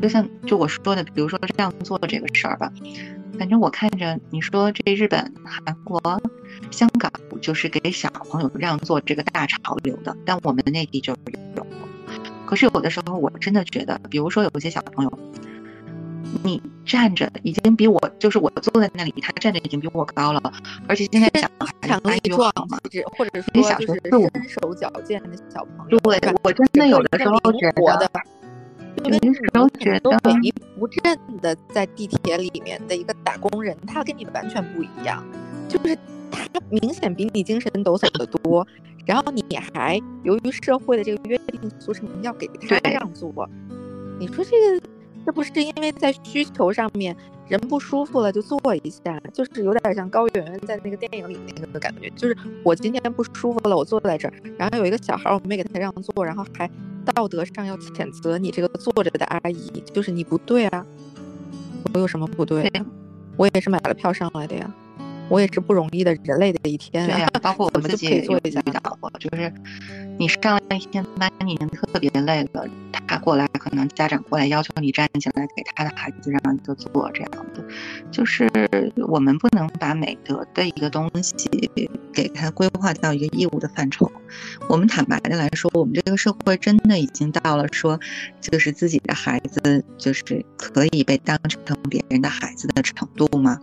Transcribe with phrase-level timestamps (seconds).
[0.00, 2.72] 就像就我说的，比如说这样做这个事儿吧，
[3.38, 6.00] 反正我看着你说这日本、韩国、
[6.70, 11.12] 香港就是给小朋友让座这个大潮流的，但我们内地就
[11.56, 11.66] 有。
[12.46, 15.18] 可是有的时候我真的觉得，比如说有些小朋友，
[16.42, 20.40] 你站着已经比我，就是我坐在那里，他站着已经比我高了，
[20.86, 22.78] 而且现在小孩强力壮嘛，
[23.18, 28.10] 或者说就是身手矫健的小朋友，对，我真的有的时候觉得。
[29.04, 35.24] 因为很多萎靡不振的在地铁里面的一个打工人，他跟你完全不一样，
[35.68, 35.96] 就是
[36.30, 38.66] 他明显比你精神抖擞的多，
[39.06, 39.42] 然后你
[39.72, 43.48] 还由于社会的这个约定俗成要给他让座，
[44.18, 44.86] 你说这个
[45.26, 47.16] 这不是因为在需求上面
[47.48, 56.68] 人不舒服了就坐一下，就是有点像高圆圆在那个电影里那个感觉，就是我今天不舒服了，我坐在这儿，然后有一个小孩我没给他让座，然后还。
[57.12, 60.84] 道德上要谴责你这个坐着的阿姨，就是你不对啊！
[61.94, 62.70] 我有什么不对？
[63.36, 64.70] 我也是买了票上来的呀，
[65.28, 67.06] 我也是不容易的人类的一天。
[67.06, 69.52] 对呀，包括我自己也遇到过，就是
[70.18, 72.66] 你上了一天班，你已经特别累了，
[73.06, 77.64] 他过来，可能家长过来要求你站起来给他的孩子让一个座，这样的，
[78.10, 78.50] 就是
[79.06, 81.70] 我们不能把美德的一个东西
[82.12, 84.10] 给他规划到一个义务的范畴。
[84.68, 87.98] 我们坦白的来说，我们这个社会真的已经到了说，
[88.40, 93.56] 就是自己的孩子就是可以被当成别人的孩子的程度吗？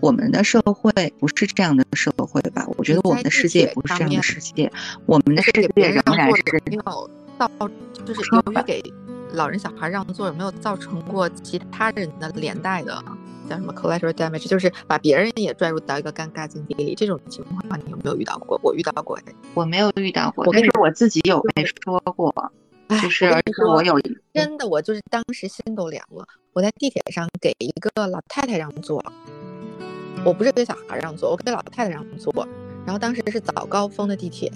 [0.00, 2.66] 我们的社会不是这样的社会吧？
[2.76, 4.70] 我觉得我们的世界也不是这样的世界。
[5.06, 7.50] 我们的世界仍然是没有到，
[8.04, 8.82] 就是由于给
[9.32, 13.02] 老人小孩让座，有没有造成过其他人的连带的？
[13.48, 18.60] 叫什么 collateral damage，就是把别人也拽入到一个尴尬境地里，这种情况你有没有遇到过？
[18.62, 19.18] 我遇到过，
[19.54, 22.32] 我没有遇到过，但是我自己有被说过，
[23.02, 24.00] 就是而且我有
[24.32, 26.24] 真的，我就是当时心都凉了。
[26.52, 29.04] 我在地铁上给一个老太太让座，
[30.24, 32.32] 我不是给小孩让座，我给老太太让座，
[32.86, 34.52] 然后当时是早高峰的地铁，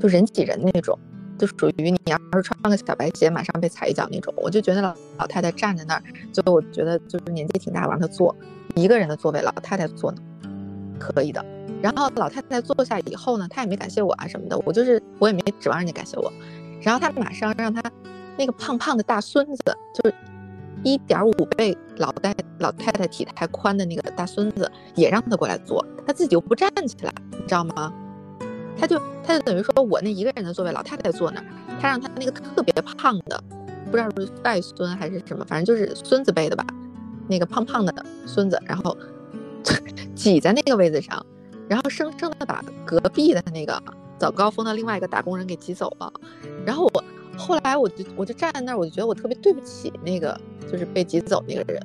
[0.00, 0.98] 就人挤人那种。
[1.38, 4.30] 就属于你要是穿个小白鞋，马上被踩一脚那种。
[4.36, 8.36] 我就觉得老老太太站在那儿，就我觉得就是年纪挺大，我让她坐
[8.74, 10.18] 一个人的座位，老太太坐呢，
[10.98, 11.42] 可以的。
[11.80, 16.30] 然后老太太坐下以后呢，她也没感谢我啊什么的，我就是我也没指望人家感谢我。
[16.82, 17.82] 然后她马上让她
[18.36, 20.14] 那个胖胖的大孙子，就是
[20.82, 27.90] 一点五倍老太老太太体态宽的那个大孙子，也让他过来坐，他自己又不站起来，你知道吗？
[28.80, 31.46] 他就他就等于说我那一个人的座位，老太太坐那儿，
[31.78, 33.44] 他让他那个特别胖的，
[33.90, 36.64] 不知道是外孙还是什么，反正就是孙子辈的吧，
[37.28, 38.96] 那个胖胖的孙子，然后
[40.16, 41.24] 挤在那个位子上，
[41.68, 43.80] 然后生生的把隔壁的那个
[44.18, 46.10] 早高峰的另外一个打工人给挤走了。
[46.64, 47.04] 然后我
[47.36, 51.82] 后来我就我就站在那儿，我就觉得我特别对不起那个就是被挤走那个人，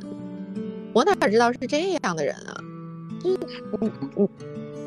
[0.93, 2.55] 我哪知道是这样的人啊，
[3.21, 3.37] 就是
[3.81, 4.29] 嗯嗯。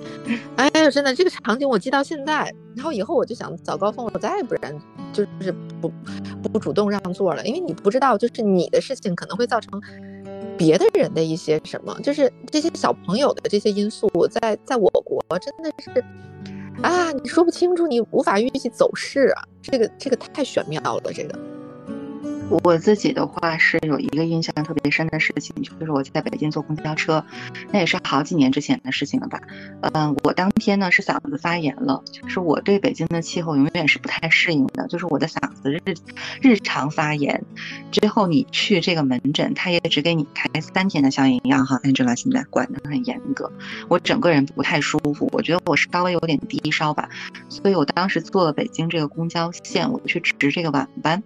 [0.57, 2.55] 哎呀，真的，这个场景我记到现在。
[2.77, 4.73] 然后以后我就想，早高峰我再也不然
[5.13, 5.93] 就是不
[6.53, 9.81] 不主动让座了，因为你不知道，就是你的事情可能会造成
[10.57, 16.05] 别的人的一些什么，就是这些小朋友的这些因素，在在我国真的是
[16.83, 21.37] 啊，你说不清楚，你无法预计走势啊，这个这个太玄妙了，这个。
[22.51, 27.25] 我自己的话是有一个印象特别深的事情，就是我在北京坐公交车，
[27.71, 29.41] 那也是好几年之前的事情了吧。
[29.81, 35.81] 嗯，我当天呢是嗓子发炎了，就是我对北京的气候永远是不太适应的，就是我的嗓子日
[36.41, 37.43] 日常发炎。
[37.91, 43.51] 之后你去这个门诊，他也只给你开三天的消炎药哈，Angela 现在管得很严格，
[43.89, 47.09] 我整个人不太舒服，我觉得我是稍微有点低烧吧，
[47.49, 51.23] 所以我当时坐了北京这个公交线，我去值这个晚班，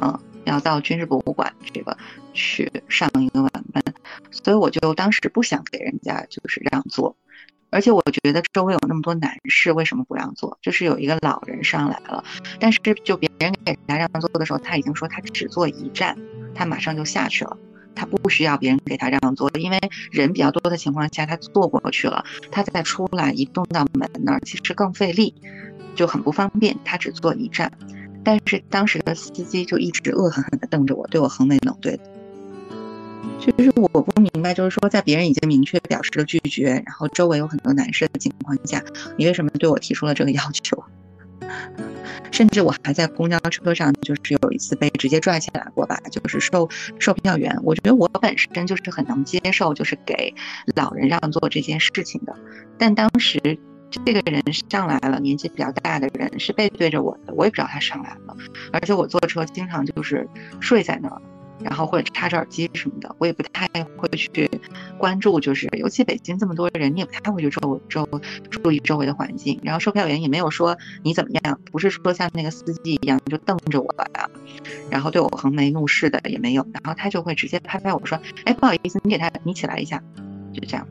[0.00, 0.18] 嗯。
[0.48, 1.96] 要到军事博物馆这个
[2.32, 3.82] 去上一个晚班，
[4.30, 7.16] 所以我就当时不想给人家就是让座，
[7.70, 10.58] 而且我觉得周围有那么多男士，为什么不让座？
[10.62, 12.24] 就是有一个老人上来了，
[12.58, 16.16] 但是就别人给他让座的时候，他已经说他只坐一站，
[16.54, 17.56] 他马上就下去了，
[17.94, 19.78] 他不需要别人给他让座，因为
[20.10, 25.34] 人比较多的情况下，他坐过去了，他再出来移动到门那儿，其实更费力，
[25.94, 27.70] 就很不方便，他只坐一站。
[28.28, 32.02] 但是当时的司机就一直恶狠狠地瞪着我，对我横眉冷对的。
[33.40, 38.84] 就是我不明白，就是说在别人已经明确表示了拒绝，然后周围有很多男士的情况下，
[39.16, 40.84] 你为什么对我提出了这个要求？
[42.30, 47.58] 甚至我还在公交车上，就是有一次被直接拽起来过吧，就是售售票员。
[47.62, 50.34] 我觉得我本身就是很能接受，就是给
[50.76, 52.36] 老人让座这件事情的，
[52.76, 53.58] 但当时。
[53.90, 58.36] 这个人上来了，年纪比较大的人是背对着我的，我也不知道他上来了，
[58.72, 60.28] 而且我坐车经常就是
[60.60, 61.20] 睡在那儿，
[61.62, 64.48] 然后或者插着耳机什么的，我也不太会去
[64.98, 68.06] 关注，就是尤其北京这么多人，你也不太会去周周
[68.50, 69.58] 注意周围的环境。
[69.62, 74.28] 然后售票员也没有说你怎么样，不是说像那个司机一样就瞪着我呀，
[74.90, 80.02] 然后对我横眉怒视的也没有，然后他就会直接拍拍我说，哎，不好意思，你给他你起来一下，
[80.52, 80.86] 就这样。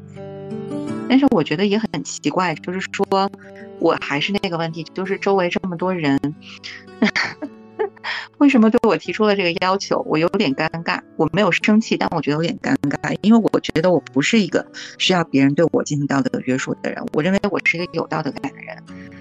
[1.10, 3.32] 但是我觉得也很奇怪，就是说
[3.80, 6.20] 我还是那个问题，就是周围这么多人。
[8.38, 10.04] 为什么对我提出了这个要求？
[10.08, 14.66] 我有点尴尬，我没有生气，但我觉得有点尴尬，因为我觉得我不是一个
[14.98, 17.04] 需要别人对我进行道德约束的人。
[17.14, 18.78] 我认为我是一个有道德感的人，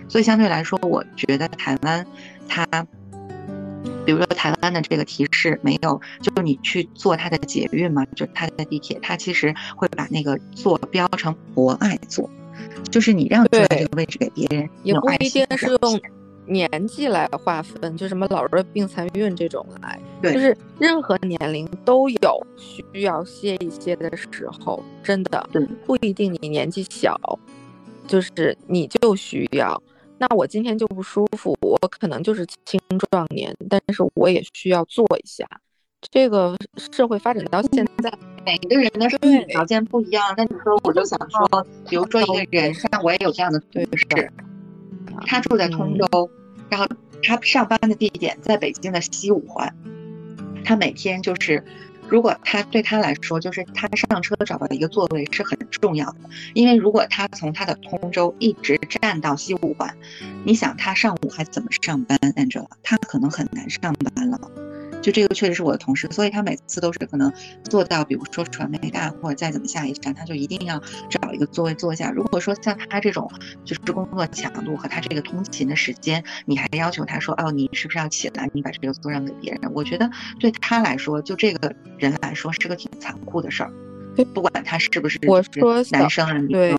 [0.09, 2.06] 所以相对来说，我觉得台湾，
[2.49, 2.67] 它，
[4.05, 12.31] 比如说台湾的这个提示没有，就你去坐它的捷运嘛，就是它的地铁，它其实会把那个座标成博爱座，
[12.91, 16.01] 就是你让坐在这个位置给别人，也不一定是用。
[16.49, 25.45] 年纪来划分，就什么老弱病残孕这种来，就是任何年龄都有需要歇一歇的时候，真的
[25.85, 27.19] 不一定你年纪小，
[28.07, 29.83] 就是你就需要。
[30.19, 35.45] 那我今天就不舒服，我可能就是青壮年，但是我也需要做一下。
[36.11, 36.56] 这个
[36.91, 38.12] 社会发展到现在，
[38.44, 40.35] 每个人的生理条件不一样。
[40.37, 44.32] 那你说，我就想说，比如说一个人，像我也有这样的同事。
[45.26, 46.31] 他住在通州，
[46.69, 46.87] 然后
[47.23, 49.75] 他上班的地点在北京的西五环。
[50.64, 51.64] 他每天就是，
[52.09, 56.17] 如果他对他来说，就是他上车找到一个座位是很重要的，
[56.55, 59.97] 因为如果他从他的通州一直站到西五环，
[60.44, 64.38] 你想他上午还怎么上班？Angela，他可能很难上班了。
[65.06, 67.32] 就这个确实是我的同事，所以他每次都是可能
[67.70, 72.11] 做到，比如说传媒大或者再怎么下一站，他就一定要找一个座位坐下。
[72.11, 73.31] 如果说像他这种
[73.64, 79.73] 就是工作强度和他这个通勤的时间，你还要求他说哦，你是不是要起来，你把这个座让给别人？
[79.73, 80.11] 我觉得
[80.41, 83.73] 对他来说，就这个人来说是个挺残酷的事儿。
[84.35, 86.76] 不管他是不是我说男生啊，对，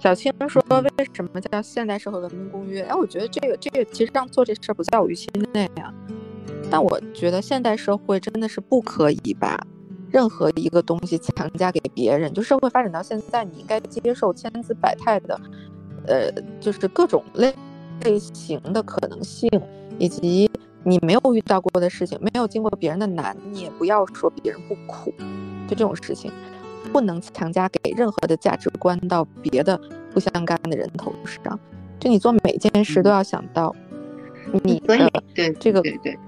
[0.00, 2.80] 小青说为什么叫现代社会文明公约？
[2.84, 5.92] 哎，我觉得这个这个其实让做这事儿不在我预期内啊。
[6.70, 9.58] 但我觉得现代社会真的是不可以把
[10.10, 12.32] 任何一个东西强加给别人。
[12.32, 15.40] 就社会发展到现在，你应该接受千姿百态的，
[16.06, 16.30] 呃，
[16.60, 17.54] 就是各种类
[18.04, 19.50] 类型的可能性，
[19.98, 20.50] 以及
[20.84, 25.12] 你没有遇到过的事情，没有经过别人的难，你也不要说别人不苦。
[25.66, 26.30] 就这种事情，
[26.92, 29.78] 不能强加给任何的价值观到别的
[30.12, 31.58] 不相干的人头上。
[31.98, 33.74] 就你做每件事都要想到
[34.62, 35.82] 你的对这个。
[35.82, 36.18] 对对。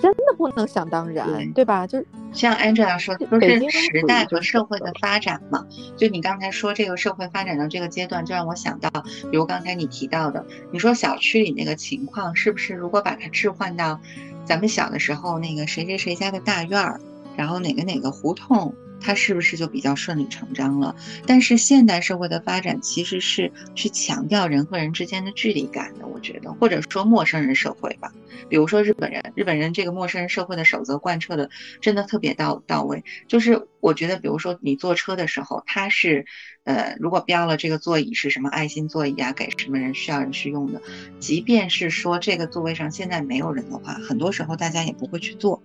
[0.00, 1.86] 真的不能想当然，对吧？
[1.86, 5.66] 就是像 Angela 说，都是时代和社会的发展嘛。
[5.96, 8.90] 就你刚才说这个社会发展到这个阶段，就让我想到，
[9.30, 14.00] 比如刚才你提到的，你说小区里那个情况，是不是如果把它置换到
[14.44, 17.00] 咱们小的时候，那个谁谁谁家的大院儿，
[17.36, 18.74] 然后哪个哪个胡同？
[19.00, 20.94] 它是不是就比较顺理成章了？
[21.26, 28.12] 但是现代社会的发展其实是去强调人和人之间的距离感的，我觉得，或者说陌生人社会吧。
[28.48, 31.48] 比如说日本人，日本人这个陌生人社会的守则贯彻的
[31.80, 33.04] 真的特别到到位。
[33.28, 36.24] 就是我觉得，比如说你坐车的时候，他是，
[36.64, 40.80] 呃，如果标了这个座椅是什么爱心座椅啊，给什么人需要人去用的，
[41.18, 45.62] 即便是说这个座位上现在没有人的话，很多时候大家也不会去坐。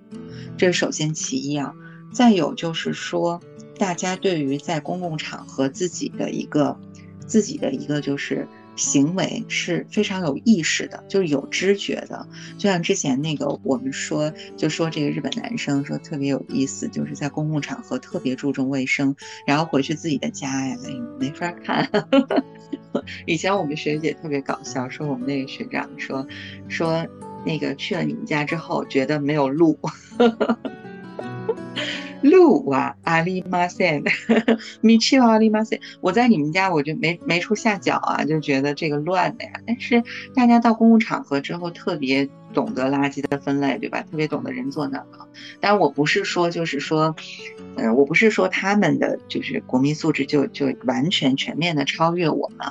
[0.57, 1.73] 这是首先其一啊。
[2.11, 3.41] 再有就是说，
[3.77, 6.77] 大家对于在公共场合自己的一个、
[7.25, 8.47] 自己的一个就是
[8.77, 12.27] 行为是非常有意识的，就是有知觉的。
[12.57, 20.77] 就像之前那个我们说，就说这个日本男生说特别有意思，就是在公共场合特别注重卫生，然后回去自己的家呀，
[21.19, 21.89] 没法看。
[23.27, 26.25] 以前我们学姐特别搞笑，说我们那个学长说
[26.69, 27.05] 说
[27.45, 29.77] 那个去了你们家之后，觉得没有路。
[32.21, 34.01] 路啊，阿里马塞，
[34.81, 39.51] 米奇阿里马塞，我在你们家我就没没处下脚啊，就觉得这个乱的呀。
[39.67, 40.01] 但是
[40.33, 44.01] 大家到公共场合之后，特别懂得垃圾的分类，对吧？
[44.09, 45.27] 特别懂得人做哪个。
[45.59, 47.15] 但我不是说，就是说，
[47.75, 52.67] 嗯，我不是说他们的就是国民素质就就完全全面的超越我们。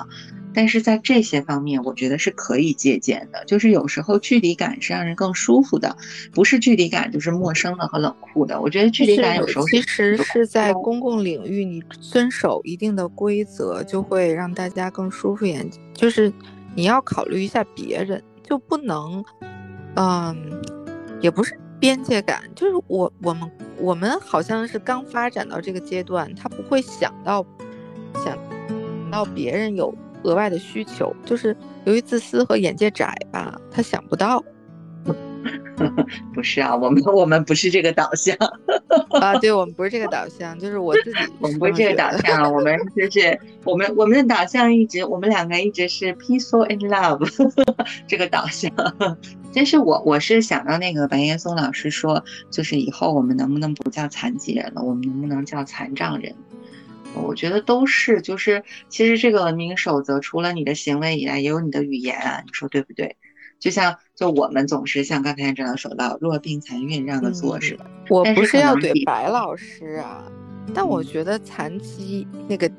[0.55, 3.43] 但是在这些方面，我觉得是可以借鉴的。
[3.45, 5.95] 就是有时候距离感是让人更舒服的，
[6.31, 8.59] 不是距离感就是陌生的和冷酷的。
[8.61, 15.69] 我觉得距离感有时候其实是在公共领域，你遵守一定的规则，就会让大家更舒服一点。
[15.93, 16.31] 就是
[16.73, 19.23] 你要考虑一下别人，就不能，
[19.95, 20.35] 嗯，
[21.19, 27.45] 也不是边界感，就是我我们我们好像是刚发展到这个阶段，他不会想到
[28.23, 28.37] 想
[29.11, 29.93] 到别人有。
[30.25, 31.55] 额外的需求，就是
[31.85, 34.43] 由于自私和眼界窄吧，他想不到。
[36.33, 38.35] 不是啊，我们我们不是这个导向
[39.21, 47.29] 啊， 对我们不是这个导向，就是我自己，我们不是这个导向，我们就是 我们我们的导向一直，我们两个一直是 peaceful and love
[48.07, 48.71] 这个导向。
[49.53, 56.33] 但是我我是想到那个白岩松老师说，就是以后我们能不能不叫残疾人了，我们能不能叫残障人？
[57.23, 63.15] 我觉得都是，就是其实这个文明守则除了你的行为以外，也有你的语言啊，你说对不对？
[63.59, 67.85] 就像就我们总是像刚才这样说到弱病残孕这样的做似的。
[68.09, 70.23] 我不是要怼白老师啊，
[70.73, 72.69] 但我觉得残疾那个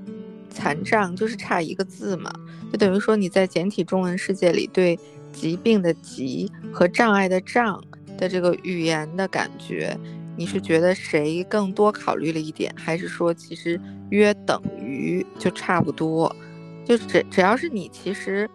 [0.50, 2.30] 残障就是差一个字嘛，
[2.70, 4.98] 就等于说你在简体中文世界里对
[5.32, 7.82] 疾病的疾和障碍的障
[8.18, 9.98] 的这个语言的感觉。
[10.36, 16.34] 你是觉得谁更多考虑了一点，还是说其实约等于就差不多？
[16.84, 18.48] 就只只要是你其实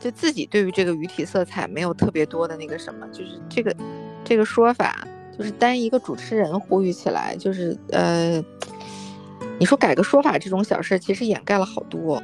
[0.00, 3.76] 就自己对于这个语体色彩没有特别多的那个什么，就是这个
[4.24, 8.42] 这个说法，就是单一个主持人呼吁起来，就是呃，
[9.60, 12.22] 你说改个说法这种小事，其实掩盖了好多。